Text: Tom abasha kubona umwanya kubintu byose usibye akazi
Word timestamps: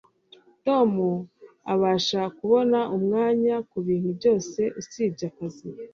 Tom 0.65 0.91
abasha 1.73 2.21
kubona 2.37 2.79
umwanya 2.97 3.55
kubintu 3.69 4.09
byose 4.17 4.61
usibye 4.79 5.23
akazi 5.31 5.67